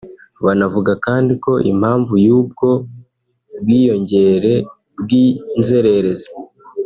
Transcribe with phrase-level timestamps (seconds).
[0.45, 2.69] Banavuga kandi ko impamvu y’ubwo
[3.59, 4.53] bwiyongere
[5.01, 6.29] bw’inzererezi